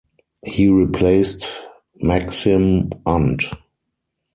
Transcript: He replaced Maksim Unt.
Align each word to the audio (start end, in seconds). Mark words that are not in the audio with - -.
He 0.47 0.67
replaced 0.67 1.51
Maksim 2.01 2.91
Unt. 3.05 3.43